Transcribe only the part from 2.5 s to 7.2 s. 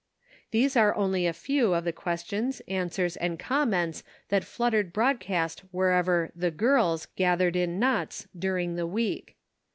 answers and comments that fluttered broad cast wherever "the girls,"